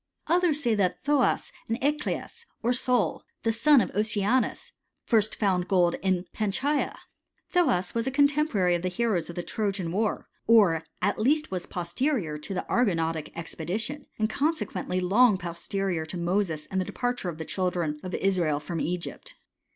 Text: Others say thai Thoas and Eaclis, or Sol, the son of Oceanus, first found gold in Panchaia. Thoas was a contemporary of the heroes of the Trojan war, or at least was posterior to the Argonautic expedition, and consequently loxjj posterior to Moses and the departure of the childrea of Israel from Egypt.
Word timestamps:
Others 0.25 0.63
say 0.63 0.75
thai 0.75 0.95
Thoas 1.03 1.51
and 1.69 1.79
Eaclis, 1.79 2.47
or 2.63 2.73
Sol, 2.73 3.21
the 3.43 3.51
son 3.51 3.81
of 3.81 3.91
Oceanus, 3.93 4.73
first 5.05 5.35
found 5.35 5.67
gold 5.67 5.93
in 6.01 6.25
Panchaia. 6.33 6.97
Thoas 7.51 7.93
was 7.93 8.07
a 8.07 8.09
contemporary 8.09 8.73
of 8.73 8.81
the 8.81 8.87
heroes 8.87 9.29
of 9.29 9.35
the 9.35 9.43
Trojan 9.43 9.91
war, 9.91 10.27
or 10.47 10.81
at 11.03 11.19
least 11.19 11.51
was 11.51 11.67
posterior 11.67 12.39
to 12.39 12.53
the 12.55 12.65
Argonautic 12.67 13.31
expedition, 13.37 14.07
and 14.17 14.27
consequently 14.27 14.99
loxjj 14.99 15.37
posterior 15.37 16.05
to 16.07 16.17
Moses 16.17 16.65
and 16.71 16.81
the 16.81 16.85
departure 16.85 17.29
of 17.29 17.37
the 17.37 17.45
childrea 17.45 18.03
of 18.03 18.15
Israel 18.15 18.59
from 18.59 18.81
Egypt. 18.81 19.35